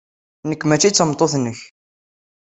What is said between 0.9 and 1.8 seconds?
d tameṭṭut-nnek.